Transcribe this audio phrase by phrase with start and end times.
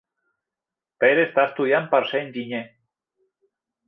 [1.03, 2.63] Pere està estudiant per ser enginyer.